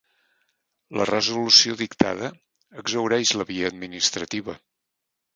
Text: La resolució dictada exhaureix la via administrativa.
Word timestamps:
La 0.99 1.05
resolució 1.09 1.75
dictada 1.81 2.29
exhaureix 2.83 3.33
la 3.41 3.45
via 3.51 3.69
administrativa. 3.75 4.57